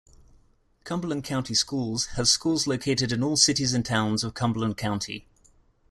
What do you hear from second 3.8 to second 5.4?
towns of Cumberland County.